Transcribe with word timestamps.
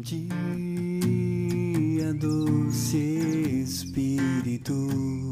dia, 0.00 0.24
doce 2.14 2.96
Espírito, 3.62 5.29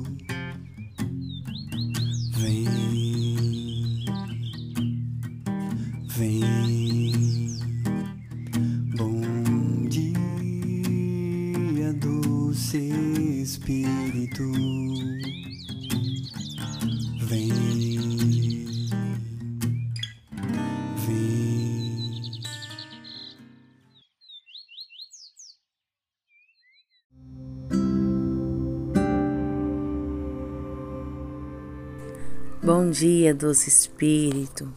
Bom 32.61 32.91
dia, 32.91 33.33
doce 33.33 33.69
Espírito. 33.69 34.69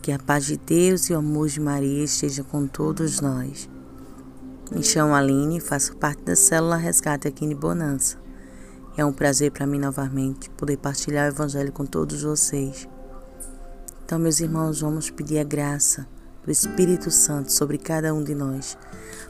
Que 0.00 0.12
a 0.12 0.18
paz 0.18 0.46
de 0.46 0.56
Deus 0.56 1.10
e 1.10 1.12
o 1.12 1.18
amor 1.18 1.48
de 1.48 1.58
Maria 1.58 2.04
esteja 2.04 2.44
com 2.44 2.68
todos 2.68 3.20
nós. 3.20 3.68
Me 4.70 4.80
chamo 4.80 5.12
Aline 5.12 5.58
e 5.58 5.60
faço 5.60 5.96
parte 5.96 6.22
da 6.22 6.36
célula 6.36 6.76
Resgate 6.76 7.26
aqui 7.26 7.44
em 7.44 7.52
Bonança. 7.52 8.16
É 8.96 9.04
um 9.04 9.12
prazer 9.12 9.50
para 9.50 9.66
mim 9.66 9.80
novamente 9.80 10.48
poder 10.50 10.76
partilhar 10.76 11.26
o 11.26 11.34
Evangelho 11.34 11.72
com 11.72 11.84
todos 11.84 12.22
vocês. 12.22 12.88
Então, 14.04 14.20
meus 14.20 14.38
irmãos, 14.38 14.80
vamos 14.80 15.10
pedir 15.10 15.40
a 15.40 15.44
graça 15.44 16.06
do 16.44 16.52
Espírito 16.52 17.10
Santo 17.10 17.50
sobre 17.50 17.76
cada 17.76 18.14
um 18.14 18.22
de 18.22 18.36
nós, 18.36 18.78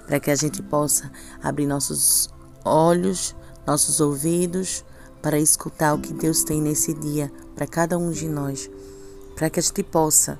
para 0.06 0.20
que 0.20 0.30
a 0.30 0.36
gente 0.36 0.62
possa 0.62 1.10
abrir 1.42 1.66
nossos 1.66 2.28
olhos, 2.62 3.34
nossos 3.66 4.02
ouvidos, 4.02 4.84
para 5.22 5.38
escutar 5.38 5.94
o 5.94 5.98
que 5.98 6.12
Deus 6.12 6.44
tem 6.44 6.60
nesse 6.60 6.94
dia 6.94 7.32
para 7.54 7.66
cada 7.66 7.98
um 7.98 8.10
de 8.10 8.28
nós, 8.28 8.70
para 9.34 9.50
que 9.50 9.58
a 9.58 9.62
gente 9.62 9.82
possa 9.82 10.38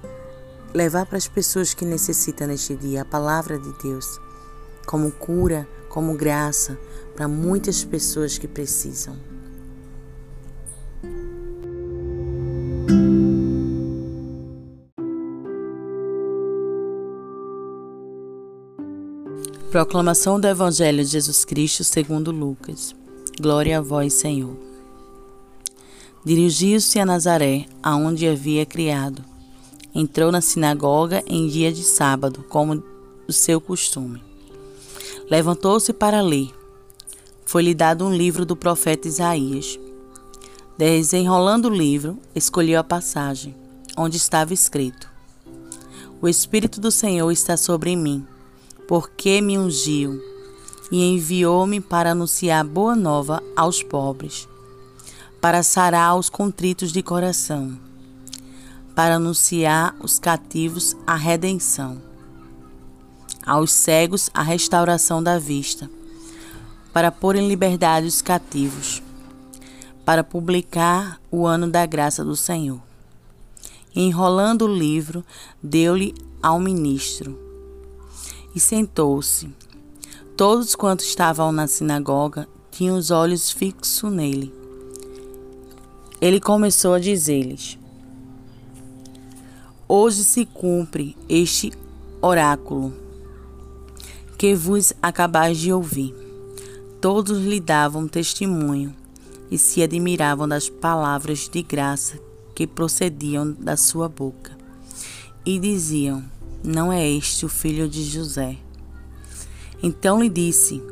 levar 0.74 1.06
para 1.06 1.16
as 1.16 1.26
pessoas 1.26 1.72
que 1.72 1.84
necessitam 1.84 2.46
neste 2.46 2.74
dia 2.76 3.02
a 3.02 3.04
palavra 3.04 3.58
de 3.58 3.72
Deus, 3.82 4.20
como 4.86 5.10
cura, 5.10 5.66
como 5.88 6.14
graça 6.14 6.78
para 7.14 7.26
muitas 7.26 7.82
pessoas 7.82 8.36
que 8.36 8.46
precisam. 8.46 9.16
Proclamação 19.70 20.40
do 20.40 20.46
Evangelho 20.46 21.04
de 21.04 21.10
Jesus 21.10 21.44
Cristo 21.44 21.84
segundo 21.84 22.30
Lucas. 22.30 22.94
Glória 23.38 23.76
a 23.76 23.82
vós, 23.82 24.14
Senhor. 24.14 24.56
Dirigiu-se 26.24 26.98
a 26.98 27.04
Nazaré, 27.04 27.66
aonde 27.82 28.26
havia 28.26 28.64
criado. 28.64 29.22
Entrou 29.94 30.32
na 30.32 30.40
sinagoga 30.40 31.22
em 31.26 31.46
dia 31.46 31.70
de 31.70 31.82
sábado, 31.82 32.46
como 32.48 32.82
o 33.28 33.32
seu 33.34 33.60
costume. 33.60 34.22
Levantou-se 35.30 35.92
para 35.92 36.22
ler. 36.22 36.48
Foi-lhe 37.44 37.74
dado 37.74 38.06
um 38.06 38.14
livro 38.14 38.46
do 38.46 38.56
profeta 38.56 39.06
Isaías. 39.06 39.78
Desenrolando 40.78 41.68
o 41.68 41.74
livro, 41.74 42.18
escolheu 42.34 42.80
a 42.80 42.84
passagem, 42.84 43.54
onde 43.98 44.16
estava 44.16 44.54
escrito: 44.54 45.10
O 46.22 46.26
Espírito 46.26 46.80
do 46.80 46.90
Senhor 46.90 47.30
está 47.30 47.54
sobre 47.54 47.94
mim, 47.96 48.26
porque 48.88 49.42
me 49.42 49.58
ungiu 49.58 50.35
e 50.90 51.04
enviou-me 51.04 51.80
para 51.80 52.12
anunciar 52.12 52.64
boa 52.64 52.94
nova 52.94 53.42
aos 53.56 53.82
pobres, 53.82 54.48
para 55.40 55.62
sarar 55.62 56.16
os 56.16 56.28
contritos 56.28 56.92
de 56.92 57.02
coração, 57.02 57.78
para 58.94 59.16
anunciar 59.16 59.94
os 60.02 60.18
cativos 60.18 60.96
a 61.06 61.16
redenção, 61.16 62.00
aos 63.44 63.70
cegos 63.70 64.30
a 64.32 64.42
restauração 64.42 65.22
da 65.22 65.38
vista, 65.38 65.90
para 66.92 67.12
pôr 67.12 67.36
em 67.36 67.46
liberdade 67.46 68.06
os 68.06 68.22
cativos, 68.22 69.02
para 70.04 70.24
publicar 70.24 71.20
o 71.30 71.46
ano 71.46 71.68
da 71.68 71.84
graça 71.84 72.24
do 72.24 72.36
Senhor. 72.36 72.80
Enrolando 73.94 74.66
o 74.66 74.74
livro, 74.74 75.24
deu-lhe 75.62 76.14
ao 76.42 76.60
ministro 76.60 77.38
e 78.54 78.60
sentou-se. 78.60 79.50
Todos 80.36 80.74
quantos 80.74 81.06
estavam 81.06 81.50
na 81.50 81.66
sinagoga 81.66 82.46
tinham 82.70 82.98
os 82.98 83.10
olhos 83.10 83.50
fixos 83.50 84.12
nele. 84.12 84.52
Ele 86.20 86.38
começou 86.38 86.92
a 86.92 86.98
dizer-lhes: 86.98 87.78
Hoje 89.88 90.22
se 90.22 90.44
cumpre 90.44 91.16
este 91.26 91.72
oráculo 92.20 92.92
que 94.36 94.54
vos 94.54 94.92
acabais 95.00 95.56
de 95.56 95.72
ouvir. 95.72 96.14
Todos 97.00 97.38
lhe 97.38 97.58
davam 97.58 98.06
testemunho 98.06 98.94
e 99.50 99.56
se 99.56 99.82
admiravam 99.82 100.46
das 100.46 100.68
palavras 100.68 101.48
de 101.48 101.62
graça 101.62 102.18
que 102.54 102.66
procediam 102.66 103.52
da 103.52 103.74
sua 103.74 104.06
boca. 104.06 104.52
E 105.46 105.58
diziam: 105.58 106.22
Não 106.62 106.92
é 106.92 107.08
este 107.08 107.46
o 107.46 107.48
filho 107.48 107.88
de 107.88 108.04
José? 108.04 108.65
Então 109.86 110.20
lhe 110.20 110.28
disse: 110.28 110.82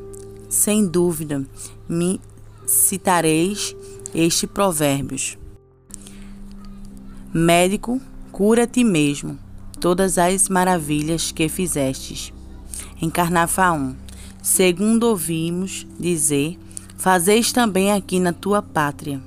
Sem 0.48 0.86
dúvida, 0.86 1.44
me 1.88 2.20
citareis 2.64 3.74
este 4.14 4.46
provérbios. 4.46 5.36
Médico, 7.32 8.00
cura 8.30 8.68
ti 8.68 8.84
mesmo 8.84 9.36
todas 9.80 10.16
as 10.16 10.48
maravilhas 10.48 11.32
que 11.32 11.48
fizestes. 11.48 12.32
Em 13.02 13.10
Carnafaum, 13.10 13.96
segundo 14.40 15.08
ouvimos 15.08 15.84
dizer, 15.98 16.56
fazeis 16.96 17.50
também 17.50 17.90
aqui 17.90 18.20
na 18.20 18.32
tua 18.32 18.62
pátria. 18.62 19.20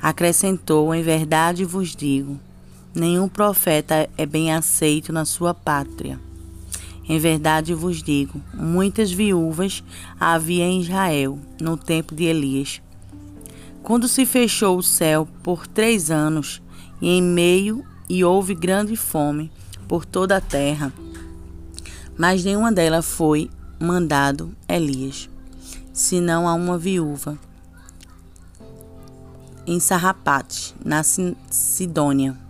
Acrescentou: 0.00 0.94
Em 0.94 1.02
verdade 1.02 1.62
vos 1.66 1.94
digo, 1.94 2.40
nenhum 2.94 3.28
profeta 3.28 4.08
é 4.16 4.24
bem 4.24 4.50
aceito 4.50 5.12
na 5.12 5.26
sua 5.26 5.52
pátria. 5.52 6.18
Em 7.08 7.18
verdade 7.18 7.74
vos 7.74 8.02
digo: 8.02 8.40
muitas 8.54 9.10
viúvas 9.10 9.82
havia 10.18 10.64
em 10.64 10.80
Israel 10.80 11.38
no 11.60 11.76
tempo 11.76 12.14
de 12.14 12.24
Elias. 12.24 12.80
Quando 13.82 14.06
se 14.06 14.24
fechou 14.24 14.78
o 14.78 14.82
céu 14.82 15.26
por 15.42 15.66
três 15.66 16.10
anos, 16.10 16.62
e 17.00 17.08
em 17.08 17.22
meio 17.22 17.84
e 18.08 18.22
houve 18.22 18.54
grande 18.54 18.94
fome 18.94 19.50
por 19.88 20.04
toda 20.04 20.36
a 20.36 20.40
terra, 20.40 20.92
mas 22.16 22.44
nenhuma 22.44 22.70
delas 22.70 23.04
foi 23.04 23.50
mandado 23.80 24.54
Elias, 24.68 25.28
senão 25.92 26.46
a 26.46 26.54
uma 26.54 26.78
viúva 26.78 27.36
em 29.66 29.78
Sarrapate, 29.78 30.74
na 30.84 31.02
Sidônia. 31.02 32.41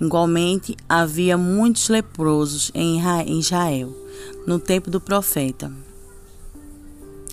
Igualmente, 0.00 0.76
havia 0.88 1.38
muitos 1.38 1.88
leprosos 1.88 2.70
em 2.74 3.00
Israel, 3.38 3.94
no 4.46 4.58
tempo 4.58 4.90
do 4.90 5.00
profeta 5.00 5.72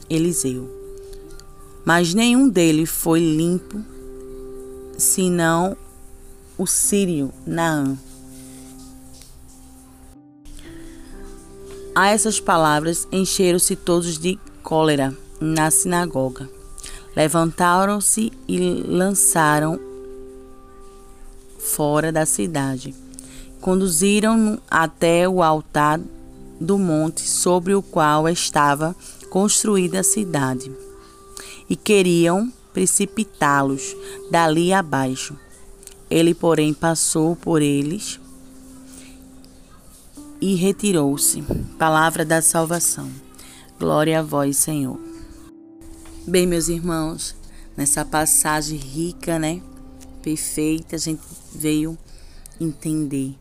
Eliseu. 0.10 0.70
Mas 1.84 2.14
nenhum 2.14 2.48
deles 2.48 2.90
foi 2.90 3.20
limpo, 3.20 3.82
senão 4.98 5.76
o 6.58 6.68
sírio 6.68 7.34
Naã. 7.46 7.98
A 11.96 12.08
essas 12.10 12.40
palavras 12.40 13.08
encheram-se 13.12 13.76
todos 13.76 14.18
de 14.18 14.40
cólera 14.62 15.16
na 15.40 15.72
sinagoga. 15.72 16.50
Levantaram-se 17.16 18.32
e 18.48 18.60
lançaram 18.60 19.80
fora 21.76 22.12
da 22.12 22.26
cidade. 22.26 22.94
Conduziram-no 23.60 24.62
até 24.70 25.28
o 25.28 25.42
altar 25.42 26.00
do 26.60 26.78
monte 26.78 27.22
sobre 27.22 27.74
o 27.74 27.82
qual 27.82 28.28
estava 28.28 28.96
construída 29.30 30.02
a 30.02 30.04
cidade. 30.04 30.72
E 31.70 31.76
queriam 31.76 32.52
precipitá-los 32.74 33.96
dali 34.30 34.74
abaixo. 34.74 35.36
Ele, 36.10 36.34
porém, 36.34 36.74
passou 36.74 37.36
por 37.36 37.62
eles 37.62 38.20
e 40.42 40.56
retirou-se. 40.56 41.42
Palavra 41.78 42.26
da 42.26 42.42
salvação. 42.42 43.10
Glória 43.80 44.20
a 44.20 44.24
vós, 44.24 44.58
Senhor. 44.58 45.00
Bem, 46.28 46.46
meus 46.46 46.68
irmãos, 46.68 47.36
nessa 47.78 48.04
passagem 48.04 48.78
rica, 48.78 49.40
né? 49.40 49.62
Perfeita, 50.22 50.96
a 50.96 51.00
gente 51.00 51.22
veio 51.54 51.98
entender 52.60 53.36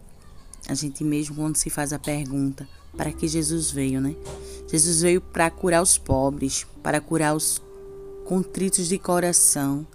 a 0.68 0.74
gente 0.74 1.02
mesmo 1.02 1.36
quando 1.36 1.56
se 1.56 1.70
faz 1.70 1.92
a 1.92 1.98
pergunta 1.98 2.68
para 2.96 3.12
que 3.12 3.26
Jesus 3.26 3.70
veio, 3.70 4.00
né? 4.00 4.14
Jesus 4.68 5.02
veio 5.02 5.20
para 5.20 5.50
curar 5.50 5.82
os 5.82 5.98
pobres, 5.98 6.66
para 6.82 7.00
curar 7.00 7.34
os 7.34 7.60
contritos 8.24 8.88
de 8.88 8.98
coração, 8.98 9.86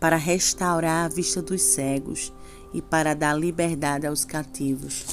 para 0.00 0.16
restaurar 0.16 1.06
a 1.06 1.08
vista 1.08 1.42
dos 1.42 1.62
cegos 1.62 2.32
e 2.72 2.80
para 2.82 3.14
dar 3.14 3.34
liberdade 3.34 4.06
aos 4.06 4.24
cativos. 4.24 5.04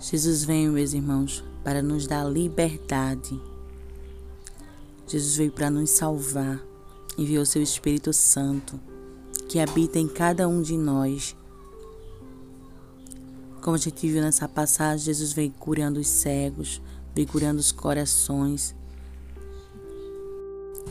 Jesus 0.00 0.44
veio, 0.44 0.72
meus 0.72 0.92
irmãos, 0.92 1.44
para 1.62 1.82
nos 1.82 2.06
dar 2.06 2.24
liberdade. 2.24 3.40
Jesus 5.06 5.36
veio 5.36 5.52
para 5.52 5.70
nos 5.70 5.90
salvar, 5.90 6.60
enviou 7.18 7.44
seu 7.44 7.62
Espírito 7.62 8.12
Santo, 8.12 8.80
que 9.50 9.58
habita 9.58 9.98
em 9.98 10.06
cada 10.06 10.46
um 10.46 10.62
de 10.62 10.78
nós 10.78 11.36
como 13.60 13.76
a 13.76 13.78
gente 13.78 14.08
viu 14.08 14.22
nessa 14.22 14.48
passagem, 14.48 15.06
Jesus 15.06 15.32
veio 15.32 15.50
curando 15.50 16.00
os 16.00 16.08
cegos, 16.08 16.80
veio 17.14 17.28
curando 17.28 17.60
os 17.60 17.70
corações. 17.70 18.74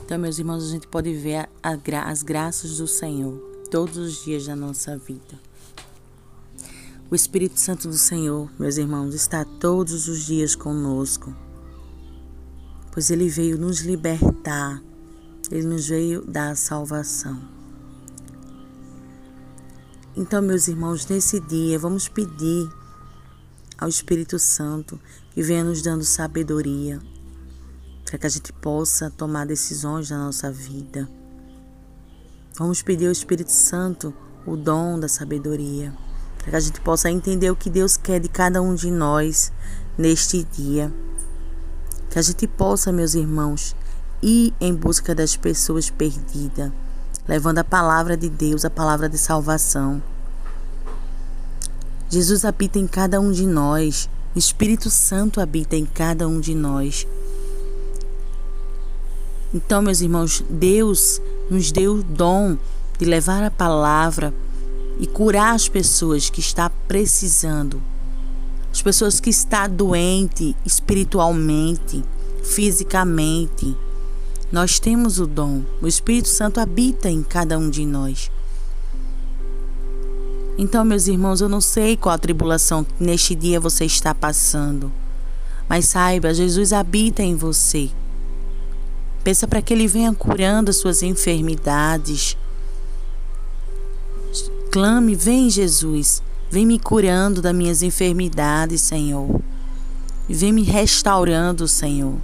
Então, 0.05 0.19
meus 0.19 0.37
irmãos, 0.37 0.63
a 0.63 0.69
gente 0.69 0.87
pode 0.87 1.13
ver 1.15 1.49
a, 1.63 1.77
as 2.05 2.21
graças 2.21 2.77
do 2.77 2.87
Senhor 2.87 3.37
todos 3.71 3.97
os 3.97 4.23
dias 4.23 4.45
da 4.45 4.55
nossa 4.55 4.97
vida. 4.97 5.39
O 7.09 7.15
Espírito 7.15 7.59
Santo 7.59 7.87
do 7.87 7.97
Senhor, 7.97 8.51
meus 8.59 8.77
irmãos, 8.77 9.15
está 9.15 9.43
todos 9.43 10.07
os 10.07 10.25
dias 10.25 10.55
conosco, 10.55 11.35
pois 12.91 13.09
ele 13.09 13.29
veio 13.29 13.57
nos 13.57 13.79
libertar, 13.79 14.79
ele 15.49 15.65
nos 15.65 15.87
veio 15.87 16.23
dar 16.23 16.51
a 16.51 16.55
salvação. 16.55 17.58
Então, 20.15 20.41
meus 20.41 20.67
irmãos, 20.67 21.05
nesse 21.05 21.39
dia 21.39 21.77
vamos 21.77 22.07
pedir 22.09 22.67
ao 23.77 23.87
Espírito 23.87 24.39
Santo 24.39 24.99
que 25.31 25.43
venha 25.43 25.63
nos 25.63 25.81
dando 25.81 26.03
sabedoria 26.03 26.99
para 28.03 28.17
que 28.17 28.25
a 28.25 28.29
gente 28.29 28.51
possa 28.51 29.11
tomar 29.11 29.45
decisões 29.45 30.09
na 30.09 30.17
nossa 30.17 30.51
vida. 30.51 31.07
Vamos 32.57 32.81
pedir 32.81 33.05
ao 33.05 33.11
Espírito 33.11 33.51
Santo 33.51 34.11
o 34.47 34.57
dom 34.57 34.99
da 34.99 35.07
sabedoria 35.07 35.93
para 36.39 36.49
que 36.49 36.55
a 36.55 36.59
gente 36.59 36.81
possa 36.81 37.11
entender 37.11 37.51
o 37.51 37.55
que 37.55 37.69
Deus 37.69 37.95
quer 37.95 38.19
de 38.19 38.27
cada 38.27 38.61
um 38.63 38.73
de 38.73 38.89
nós 38.89 39.51
neste 39.95 40.43
dia. 40.43 40.91
Que 42.09 42.17
a 42.17 42.21
gente 42.23 42.47
possa, 42.47 42.91
meus 42.91 43.13
irmãos, 43.13 43.75
ir 44.23 44.55
em 44.59 44.73
busca 44.73 45.13
das 45.13 45.37
pessoas 45.37 45.91
perdidas 45.91 46.71
levando 47.29 47.59
a 47.59 47.63
palavra 47.63 48.17
de 48.17 48.27
Deus, 48.27 48.65
a 48.65 48.71
palavra 48.71 49.07
de 49.07 49.15
salvação. 49.15 50.01
Jesus 52.09 52.43
habita 52.43 52.79
em 52.79 52.87
cada 52.87 53.21
um 53.21 53.31
de 53.31 53.45
nós, 53.45 54.09
o 54.35 54.39
Espírito 54.39 54.89
Santo 54.89 55.39
habita 55.39 55.75
em 55.75 55.85
cada 55.85 56.27
um 56.27 56.39
de 56.39 56.55
nós. 56.55 57.05
Então, 59.53 59.79
meus 59.79 60.01
irmãos, 60.01 60.43
Deus 60.49 61.21
nos 61.51 61.71
deu 61.71 61.97
o 61.97 62.03
dom 62.03 62.57
de 62.97 63.05
levar 63.05 63.43
a 63.43 63.51
palavra 63.51 64.33
e 64.97 65.05
curar 65.05 65.53
as 65.53 65.69
pessoas 65.69 66.31
que 66.31 66.39
está 66.39 66.67
precisando, 66.87 67.79
as 68.71 68.81
pessoas 68.81 69.19
que 69.19 69.29
está 69.29 69.67
doente 69.67 70.55
espiritualmente, 70.65 72.03
fisicamente 72.41 73.77
nós 74.51 74.79
temos 74.79 75.19
o 75.19 75.27
dom, 75.27 75.63
o 75.81 75.87
Espírito 75.87 76.27
Santo 76.27 76.59
habita 76.59 77.09
em 77.09 77.21
cada 77.21 77.57
um 77.57 77.69
de 77.69 77.85
nós. 77.85 78.31
Então, 80.57 80.83
meus 80.83 81.07
irmãos, 81.07 81.39
eu 81.39 81.47
não 81.47 81.61
sei 81.61 81.95
qual 81.95 82.15
a 82.15 82.17
tribulação 82.17 82.83
que 82.83 83.01
neste 83.01 83.35
dia 83.35 83.59
você 83.59 83.85
está 83.85 84.13
passando, 84.13 84.91
mas 85.69 85.85
saiba, 85.85 86.33
Jesus 86.33 86.73
habita 86.73 87.21
em 87.21 87.35
você. 87.35 87.89
Peça 89.23 89.47
para 89.47 89.61
que 89.61 89.71
Ele 89.71 89.87
venha 89.87 90.13
curando 90.13 90.69
as 90.69 90.77
suas 90.77 91.03
enfermidades. 91.03 92.35
Clame, 94.71 95.15
vem 95.15 95.49
Jesus, 95.49 96.23
vem 96.49 96.65
me 96.65 96.79
curando 96.79 97.41
das 97.41 97.55
minhas 97.55 97.83
enfermidades, 97.83 98.81
Senhor. 98.81 99.39
Vem 100.27 100.51
me 100.51 100.63
restaurando, 100.63 101.67
Senhor. 101.67 102.15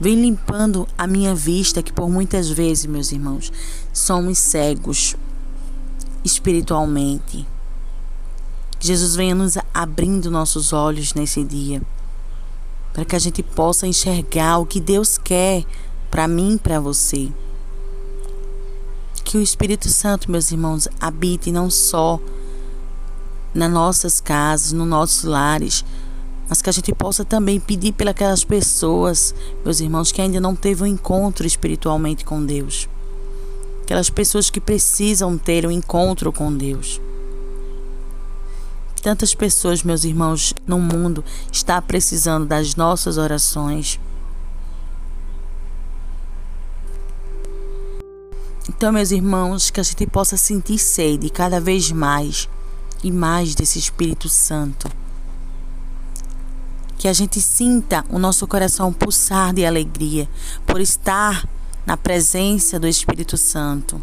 Vem 0.00 0.14
limpando 0.18 0.88
a 0.96 1.06
minha 1.06 1.34
vista, 1.34 1.82
que 1.82 1.92
por 1.92 2.08
muitas 2.08 2.48
vezes, 2.48 2.86
meus 2.86 3.12
irmãos, 3.12 3.52
somos 3.92 4.38
cegos 4.38 5.14
espiritualmente. 6.24 7.46
Jesus 8.80 9.14
venha 9.14 9.34
nos 9.34 9.58
abrindo 9.74 10.30
nossos 10.30 10.72
olhos 10.72 11.12
nesse 11.12 11.44
dia, 11.44 11.82
para 12.94 13.04
que 13.04 13.14
a 13.14 13.18
gente 13.18 13.42
possa 13.42 13.86
enxergar 13.86 14.56
o 14.56 14.64
que 14.64 14.80
Deus 14.80 15.18
quer 15.18 15.64
para 16.10 16.26
mim 16.26 16.54
e 16.54 16.58
para 16.58 16.80
você. 16.80 17.30
Que 19.22 19.36
o 19.36 19.42
Espírito 19.42 19.88
Santo, 19.90 20.30
meus 20.30 20.50
irmãos, 20.50 20.88
habite 20.98 21.52
não 21.52 21.68
só 21.68 22.18
nas 23.52 23.70
nossas 23.70 24.18
casas, 24.18 24.72
nos 24.72 24.88
nossos 24.88 25.24
lares, 25.24 25.84
mas 26.50 26.60
que 26.60 26.68
a 26.68 26.72
gente 26.72 26.92
possa 26.92 27.24
também 27.24 27.60
pedir 27.60 27.92
pelas 27.92 28.42
pessoas, 28.42 29.32
meus 29.64 29.78
irmãos, 29.78 30.10
que 30.10 30.20
ainda 30.20 30.40
não 30.40 30.56
teve 30.56 30.82
um 30.82 30.86
encontro 30.86 31.46
espiritualmente 31.46 32.24
com 32.24 32.44
Deus. 32.44 32.88
Aquelas 33.84 34.10
pessoas 34.10 34.50
que 34.50 34.60
precisam 34.60 35.38
ter 35.38 35.64
um 35.64 35.70
encontro 35.70 36.32
com 36.32 36.52
Deus. 36.52 37.00
Tantas 39.00 39.32
pessoas, 39.32 39.84
meus 39.84 40.02
irmãos, 40.02 40.52
no 40.66 40.80
mundo 40.80 41.24
está 41.52 41.80
precisando 41.80 42.46
das 42.46 42.74
nossas 42.74 43.16
orações. 43.16 44.00
Então, 48.68 48.92
meus 48.92 49.12
irmãos, 49.12 49.70
que 49.70 49.78
a 49.78 49.84
gente 49.84 50.04
possa 50.04 50.36
sentir 50.36 50.78
sede 50.78 51.30
cada 51.30 51.60
vez 51.60 51.92
mais 51.92 52.48
e 53.04 53.12
mais 53.12 53.54
desse 53.54 53.78
Espírito 53.78 54.28
Santo 54.28 54.99
que 57.00 57.08
a 57.08 57.14
gente 57.14 57.40
sinta 57.40 58.04
o 58.10 58.18
nosso 58.18 58.46
coração 58.46 58.92
pulsar 58.92 59.54
de 59.54 59.64
alegria 59.64 60.28
por 60.66 60.82
estar 60.82 61.48
na 61.86 61.96
presença 61.96 62.78
do 62.78 62.86
Espírito 62.86 63.38
Santo. 63.38 64.02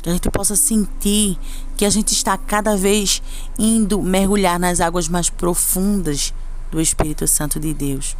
Que 0.00 0.08
a 0.08 0.12
gente 0.12 0.30
possa 0.30 0.54
sentir 0.54 1.36
que 1.76 1.84
a 1.84 1.90
gente 1.90 2.12
está 2.12 2.38
cada 2.38 2.76
vez 2.76 3.20
indo 3.58 4.00
mergulhar 4.00 4.60
nas 4.60 4.80
águas 4.80 5.08
mais 5.08 5.28
profundas 5.28 6.32
do 6.70 6.80
Espírito 6.80 7.26
Santo 7.26 7.58
de 7.58 7.74
Deus. 7.74 8.16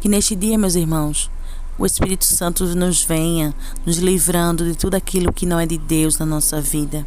Que 0.00 0.08
neste 0.08 0.34
dia, 0.34 0.58
meus 0.58 0.74
irmãos, 0.74 1.30
o 1.78 1.86
Espírito 1.86 2.24
Santo 2.24 2.64
nos 2.74 3.04
venha 3.04 3.54
nos 3.86 3.98
livrando 3.98 4.64
de 4.64 4.76
tudo 4.76 4.96
aquilo 4.96 5.32
que 5.32 5.46
não 5.46 5.60
é 5.60 5.66
de 5.66 5.78
Deus 5.78 6.18
na 6.18 6.26
nossa 6.26 6.60
vida 6.60 7.06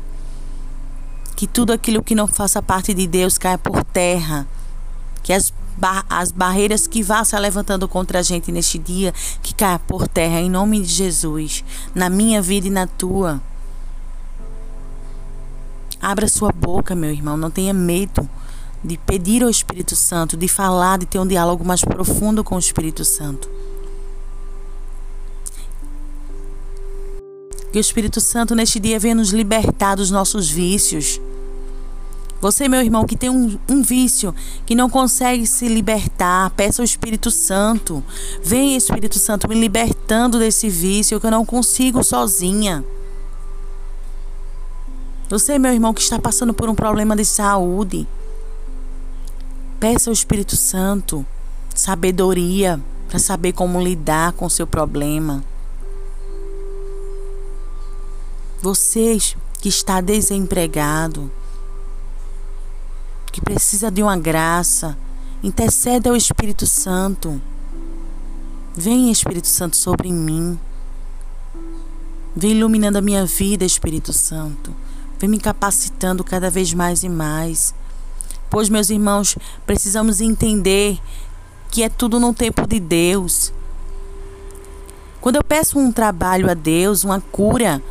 que 1.36 1.46
tudo 1.46 1.74
aquilo 1.74 2.01
que 2.01 2.15
não 2.15 2.27
faça 2.27 2.62
parte 2.62 2.94
de 2.94 3.06
Deus 3.06 3.38
caia 3.38 3.58
por 3.58 3.84
terra. 3.84 4.48
Que 5.25 5.34
as, 5.34 5.51
bar 5.75 6.05
as 6.08 6.32
barreiras 6.32 6.86
que 6.86 7.01
vá 7.01 7.24
se 7.25 7.36
levantando 7.39 7.88
contra 7.88 8.20
a 8.20 8.22
gente 8.22 8.51
neste 8.51 8.77
dia, 8.77 9.12
que 9.41 9.55
caia 9.55 9.79
por 9.79 10.08
terra, 10.08 10.39
em 10.39 10.51
nome 10.51 10.79
de 10.79 10.88
Jesus, 10.88 11.65
na 11.96 12.12
minha 12.12 12.44
vida 12.44 12.67
e 12.67 12.70
na 12.70 12.86
tua. 12.86 13.41
Abra 16.00 16.27
sua 16.27 16.51
boca, 16.51 16.94
meu 16.94 17.10
irmão, 17.10 17.36
não 17.36 17.50
tenha 17.50 17.74
medo 17.74 18.29
de 18.84 19.00
pedir 19.00 19.41
ao 19.41 19.50
Espírito 19.50 19.96
Santo, 19.96 20.38
de 20.38 20.48
falar, 20.48 21.00
de 21.00 21.08
ter 21.08 21.17
um 21.17 21.25
diálogo 21.25 21.65
mais 21.65 21.82
profundo 21.82 22.44
com 22.44 22.55
o 22.55 22.60
Espírito 22.60 23.03
Santo. 23.03 23.50
Que 27.72 27.79
o 27.79 27.82
Espírito 27.82 28.22
Santo 28.22 28.53
neste 28.53 28.79
dia 28.79 29.00
venha 29.00 29.15
nos 29.15 29.32
libertar 29.32 29.96
dos 29.96 30.12
nossos 30.12 30.51
vícios. 30.51 31.20
Você, 32.46 32.68
meu 32.68 32.80
irmão, 32.80 33.06
que 33.06 33.18
tem 33.18 33.28
um, 33.28 33.58
um, 33.68 33.82
vício, 33.82 34.32
que 34.68 34.75
não 34.75 34.88
consegue 34.88 35.48
se 35.48 35.68
libertar, 35.68 36.52
peça 36.52 36.80
ao 36.80 36.86
Espírito 36.86 37.32
Santo. 37.32 38.04
Venha, 38.44 38.78
Espírito 38.78 39.18
Santo, 39.18 39.50
me 39.50 39.56
libertando 39.56 40.38
desse 40.38 40.70
vício 40.70 41.20
que 41.20 41.25
eu 41.25 41.32
não 41.32 41.44
consigo 41.44 42.04
sozinha. 42.04 42.86
Você, 45.28 45.58
meu 45.58 45.74
irmão, 45.74 45.92
que 45.92 46.04
está 46.04 46.20
passando 46.20 46.54
por 46.54 46.70
um 46.70 46.75
problema 46.75 47.16
de 47.16 47.25
saúde, 47.25 48.08
peça 49.80 50.12
ao 50.12 50.14
Espírito 50.14 50.56
Santo 50.56 51.25
sabedoria 51.74 52.80
para 53.10 53.18
saber 53.18 53.54
como 53.54 53.82
lidar 53.82 54.34
com 54.34 54.46
o 54.46 54.52
seu 54.52 54.68
problema. 54.68 55.44
Vocês 58.62 59.36
que 59.60 59.68
está 59.68 60.00
desempregado, 60.00 61.32
que 63.36 63.42
precisa 63.42 63.92
de 63.92 64.01
uma 64.01 64.15
graça, 64.15 64.98
interceda 65.44 66.10
ao 66.10 66.15
Espírito 66.15 66.65
Santo. 66.65 67.42
Vem, 68.74 69.12
Espírito 69.12 69.50
Santo, 69.50 69.75
sobre 69.75 70.10
mim. 70.10 70.58
Vem 72.34 72.51
iluminando 72.51 72.98
a 72.98 73.01
minha 73.01 73.25
vida, 73.25 73.65
Espírito 73.65 74.13
Santo. 74.13 74.74
vem 75.20 75.30
me 75.30 75.38
capacitando 75.38 76.24
cada 76.24 76.50
vez 76.50 76.74
mais 76.74 77.04
e 77.04 77.10
mais. 77.10 77.75
Pois, 78.50 78.70
meus 78.70 78.89
irmãos, 78.89 79.38
precisamos 79.65 80.22
entender 80.22 80.98
que 81.70 81.84
é 81.84 81.89
tudo 81.89 82.22
no 82.22 82.34
tempo 82.34 82.65
de 82.65 82.80
Deus. 82.80 83.51
Quando 85.20 85.36
eu 85.36 85.44
peço 85.44 85.77
um 85.77 85.92
trabalho 85.92 86.50
a 86.50 86.54
Deus, 86.54 87.04
uma 87.04 87.20
cura, 87.20 87.84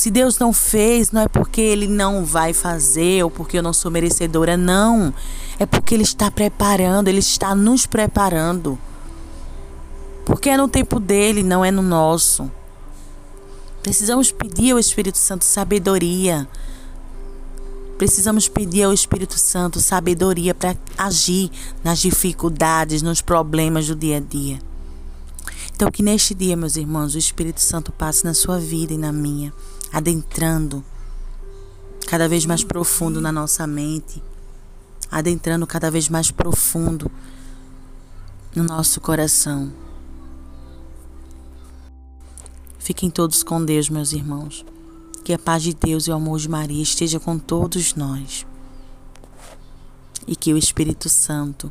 se 0.00 0.10
Deus 0.10 0.38
não 0.38 0.50
fez, 0.50 1.12
não 1.12 1.20
é 1.20 1.28
porque 1.28 1.60
Ele 1.60 1.86
não 1.86 2.24
vai 2.24 2.54
fazer 2.54 3.22
ou 3.22 3.30
porque 3.30 3.58
eu 3.58 3.62
não 3.62 3.74
sou 3.74 3.90
merecedora, 3.90 4.56
não. 4.56 5.12
É 5.58 5.66
porque 5.66 5.94
Ele 5.94 6.04
está 6.04 6.30
preparando, 6.30 7.08
Ele 7.08 7.18
está 7.18 7.54
nos 7.54 7.84
preparando. 7.84 8.78
Porque 10.24 10.48
é 10.48 10.56
no 10.56 10.68
tempo 10.68 10.98
dele, 10.98 11.42
não 11.42 11.62
é 11.62 11.70
no 11.70 11.82
nosso. 11.82 12.50
Precisamos 13.82 14.32
pedir 14.32 14.72
ao 14.72 14.78
Espírito 14.78 15.18
Santo 15.18 15.44
sabedoria. 15.44 16.48
Precisamos 17.98 18.48
pedir 18.48 18.84
ao 18.84 18.94
Espírito 18.94 19.38
Santo 19.38 19.80
sabedoria 19.80 20.54
para 20.54 20.74
agir 20.96 21.50
nas 21.84 21.98
dificuldades, 21.98 23.02
nos 23.02 23.20
problemas 23.20 23.86
do 23.86 23.94
dia 23.94 24.16
a 24.16 24.20
dia. 24.20 24.58
Então, 25.76 25.90
que 25.90 26.02
neste 26.02 26.34
dia, 26.34 26.56
meus 26.56 26.76
irmãos, 26.76 27.14
o 27.14 27.18
Espírito 27.18 27.60
Santo 27.60 27.92
passe 27.92 28.24
na 28.24 28.32
sua 28.32 28.58
vida 28.58 28.94
e 28.94 28.98
na 28.98 29.12
minha, 29.12 29.52
adentrando 29.92 30.84
cada 32.06 32.28
vez 32.28 32.44
mais 32.46 32.64
profundo 32.64 33.20
na 33.20 33.30
nossa 33.30 33.66
mente, 33.66 34.22
adentrando 35.10 35.66
cada 35.66 35.90
vez 35.90 36.08
mais 36.08 36.30
profundo 36.30 37.10
no 38.54 38.64
nosso 38.64 39.00
coração. 39.00 39.72
Fiquem 42.78 43.10
todos 43.10 43.42
com 43.42 43.64
Deus, 43.64 43.88
meus 43.88 44.12
irmãos. 44.12 44.64
Que 45.22 45.34
a 45.34 45.38
paz 45.38 45.62
de 45.62 45.74
Deus 45.74 46.06
e 46.06 46.10
o 46.10 46.14
amor 46.14 46.40
de 46.40 46.48
Maria 46.48 46.82
esteja 46.82 47.20
com 47.20 47.38
todos 47.38 47.94
nós. 47.94 48.46
E 50.26 50.34
que 50.34 50.52
o 50.52 50.58
Espírito 50.58 51.08
Santo 51.08 51.70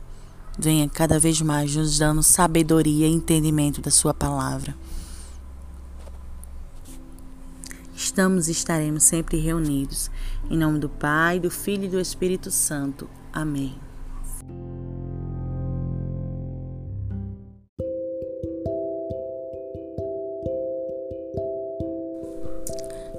venha 0.58 0.88
cada 0.88 1.20
vez 1.20 1.42
mais 1.42 1.76
nos 1.76 1.98
dando 1.98 2.24
sabedoria 2.24 3.08
e 3.08 3.12
entendimento 3.12 3.82
da 3.82 3.92
Sua 3.92 4.14
palavra. 4.14 4.76
Estamos 8.20 8.50
e 8.50 8.52
estaremos 8.52 9.04
sempre 9.04 9.38
reunidos. 9.38 10.12
Em 10.52 10.58
nome 10.58 10.78
do 10.78 10.90
Pai, 10.90 11.40
do 11.40 11.50
Filho 11.50 11.86
e 11.86 11.88
do 11.88 12.02
Espírito 12.02 12.52
Santo. 12.52 13.10
Amém. 13.32 13.74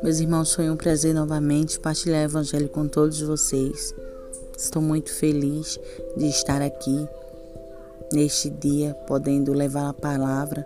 Meus 0.03 0.21
irmãos, 0.21 0.55
foi 0.55 0.69
um 0.69 0.77
prazer 0.77 1.15
novamente 1.15 1.81
partilhar 1.81 2.21
o 2.21 2.25
Evangelho 2.25 2.69
com 2.69 2.87
todos 2.87 3.23
vocês. 3.23 3.95
Estou 4.55 4.83
muito 4.83 5.15
feliz 5.15 5.81
de 6.15 6.27
estar 6.27 6.61
aqui 6.61 7.09
neste 8.13 8.51
dia, 8.51 8.93
podendo 9.07 9.55
levar 9.55 9.89
a 9.89 9.95
palavra 9.95 10.63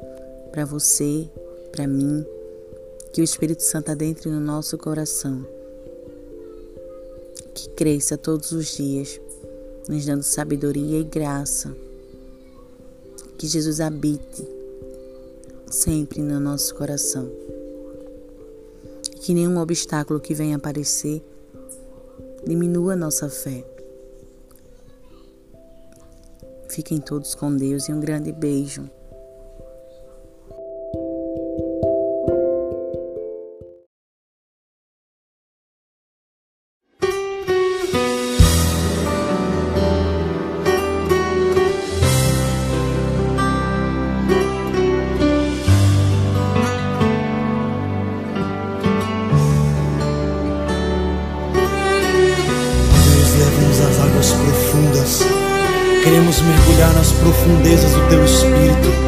para 0.51 0.65
você, 0.65 1.31
para 1.71 1.87
mim, 1.87 2.27
que 3.15 3.21
o 3.21 3.25
Espírito 3.25 3.63
Santo 3.63 3.93
adentre 3.93 4.29
no 4.29 4.41
nosso 4.41 4.77
coração, 4.77 5.47
que 7.55 7.69
cresça 7.69 8.19
todos 8.19 8.51
os 8.51 8.67
dias, 8.75 9.21
nos 9.89 10.05
dando 10.05 10.25
sabedoria 10.25 10.99
e 10.99 11.05
graça, 11.05 11.73
que 13.39 13.47
Jesus 13.47 13.79
habite 13.79 14.45
sempre 15.71 16.23
no 16.23 16.41
nosso 16.41 16.75
coração, 16.75 17.31
que 19.21 19.33
nenhum 19.33 19.59
obstáculo 19.59 20.19
que 20.19 20.35
venha 20.35 20.57
aparecer 20.57 21.23
diminua 22.45 22.97
nossa 22.97 23.29
fé. 23.29 23.65
Fiquem 26.69 26.99
todos 26.99 27.37
com 27.37 27.57
Deus 27.57 27.89
e 27.89 27.93
um 27.93 28.01
grande 28.01 28.33
beijo. 28.33 28.91
Profundezas 57.25 57.91
do 57.91 58.09
Teu 58.09 58.23
Espírito, 58.23 59.04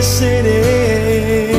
esquecerei. 0.00 1.50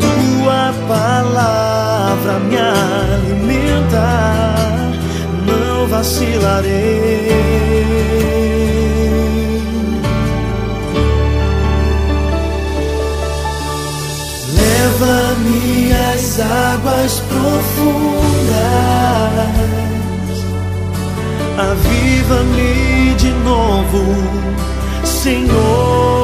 Tua 0.00 0.74
palavra 0.88 2.38
me 2.40 2.56
alimenta, 2.58 4.08
não 5.46 5.86
vacilarei. 5.86 7.26
Leva-me 14.58 15.92
às 16.12 16.40
águas 16.40 17.22
profundas, 17.28 18.56
aviva-me 21.58 23.14
de 23.14 23.30
novo, 23.44 24.04
Senhor. 25.04 26.15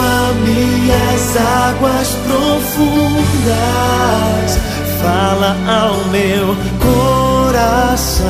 Leva-me 0.00 0.90
às 1.14 1.36
águas 1.36 2.08
profundas, 2.26 3.28
fala 5.02 5.56
ao 5.68 5.96
meu 6.06 6.56
coração. 6.80 8.26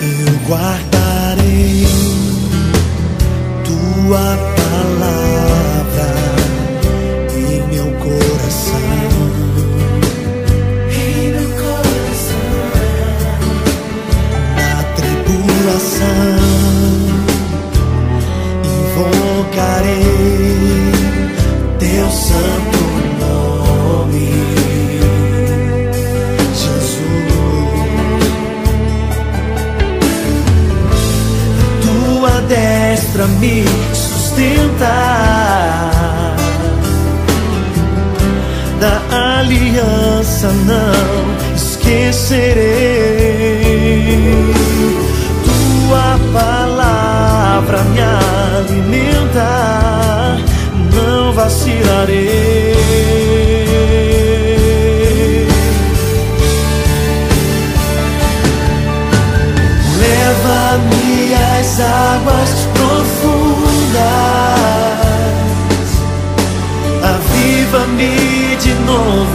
Eu 0.00 0.30
guardarei 0.48 1.86
tua 3.64 4.49
tribulação 16.00 16.39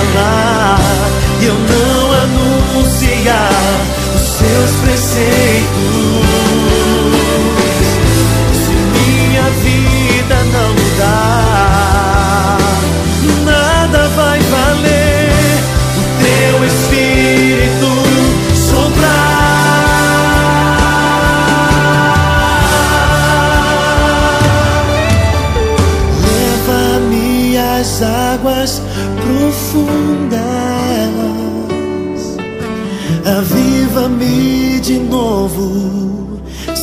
alive 0.00 0.49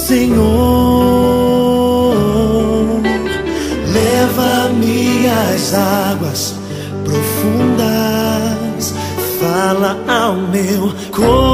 Senhor, 0.08 0.46
leva-me 3.92 5.28
às 5.28 5.74
águas 5.74 6.56
profundas, 7.04 8.94
fala 9.38 9.98
ao 10.08 10.36
meu 10.36 10.94
coração 11.12 11.47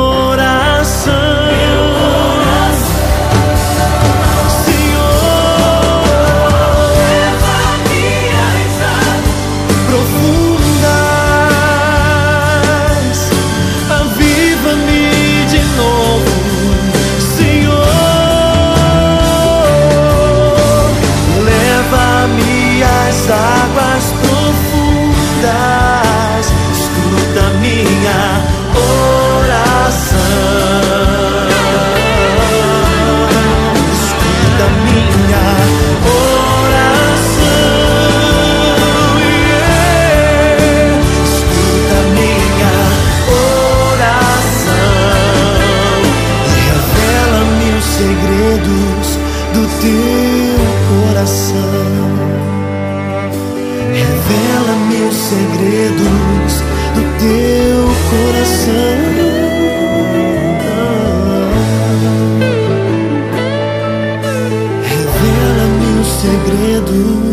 Revela-me 64.83 65.89
os 66.01 66.07
segredos 66.21 67.23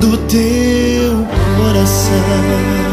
do 0.00 0.16
teu 0.26 1.26
coração. 1.56 2.85